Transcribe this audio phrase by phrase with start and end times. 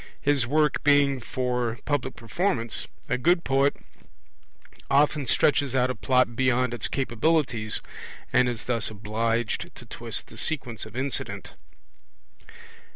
[0.21, 3.77] His work being for public performance, a good poet
[4.89, 7.83] often stretches out a Plot beyond its capabilities,
[8.33, 11.53] and is thus obliged to twist the sequence of incident.